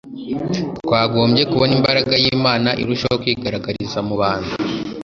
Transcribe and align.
twagombye 0.85 1.43
kubona 1.51 1.71
imbaraga 1.79 2.13
yImana 2.23 2.69
irushaho 2.81 3.15
kwigaragariza 3.21 3.99
mu 4.07 4.15
bantu 4.21 4.53